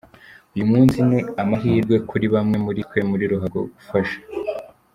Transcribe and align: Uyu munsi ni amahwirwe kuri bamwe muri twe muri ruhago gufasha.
Uyu 0.55 0.65
munsi 0.71 0.97
ni 1.09 1.19
amahwirwe 1.41 1.95
kuri 2.09 2.25
bamwe 2.33 2.57
muri 2.65 2.79
twe 2.87 2.99
muri 3.09 3.23
ruhago 3.31 3.59
gufasha. 3.73 4.17